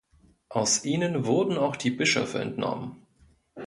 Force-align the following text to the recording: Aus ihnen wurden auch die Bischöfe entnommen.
Aus 0.49 0.83
ihnen 0.83 1.27
wurden 1.27 1.59
auch 1.59 1.75
die 1.75 1.91
Bischöfe 1.91 2.39
entnommen. 2.39 3.05